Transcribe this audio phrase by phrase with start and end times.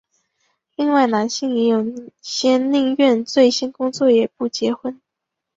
[0.75, 1.85] 另外男性也有
[2.23, 4.99] 些宁愿醉心工作也不结婚。